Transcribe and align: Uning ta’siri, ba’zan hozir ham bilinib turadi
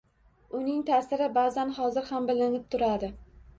Uning 0.59 0.79
ta’siri, 0.87 1.27
ba’zan 1.37 1.75
hozir 1.81 2.09
ham 2.11 2.27
bilinib 2.33 2.67
turadi 2.75 3.15